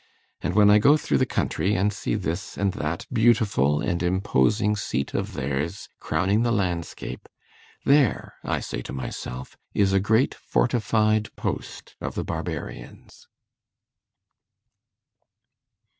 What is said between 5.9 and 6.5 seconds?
crowning